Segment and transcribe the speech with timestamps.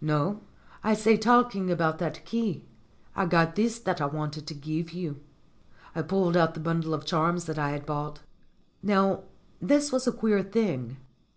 [0.00, 0.40] "No.
[0.82, 2.64] I say talking about that key
[3.14, 5.20] I got this that I wanted to give you."
[5.94, 8.18] I pulled out the bundle of charms that I had bought.
[8.82, 9.22] Now
[9.62, 10.96] this was a queer thing.